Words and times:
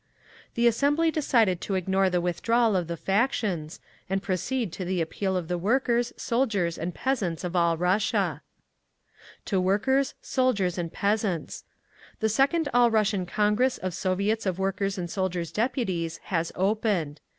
The 0.55 0.65
assembly 0.65 1.11
decided 1.11 1.61
to 1.61 1.75
ignore 1.75 2.09
the 2.09 2.19
withdrawal 2.19 2.75
of 2.75 2.87
the 2.87 2.97
factions, 2.97 3.79
and 4.09 4.19
proceed 4.23 4.73
to 4.73 4.83
the 4.83 4.99
appeal 4.99 5.39
to 5.39 5.45
the 5.45 5.59
workers, 5.59 6.11
soldiers 6.17 6.75
and 6.79 6.91
peasants 6.95 7.43
of 7.43 7.55
all 7.55 7.77
Russia: 7.77 8.41
TO 9.45 9.61
WORKERS, 9.61 10.15
SOLDIERS 10.19 10.79
AND 10.79 10.91
PEASANTS 10.91 11.65
The 12.19 12.29
Second 12.29 12.67
All 12.73 12.89
Russian 12.89 13.27
Congress 13.27 13.77
of 13.77 13.93
Soviets 13.93 14.47
of 14.47 14.57
Workers' 14.57 14.97
and 14.97 15.07
Soldiers' 15.07 15.51
Deputies 15.51 16.17
has 16.23 16.51
opened. 16.55 17.21